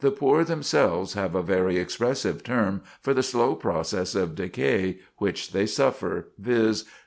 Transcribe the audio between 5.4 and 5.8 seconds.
they